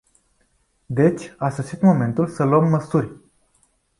Deci, 0.85 1.33
a 1.37 1.49
sosit 1.49 1.81
momentul 1.81 2.27
să 2.27 2.43
luăm 2.43 2.67
măsuri. 2.67 3.11